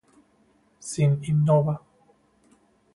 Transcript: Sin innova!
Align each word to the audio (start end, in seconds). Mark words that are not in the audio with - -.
Sin 0.79 1.19
innova! 1.27 1.75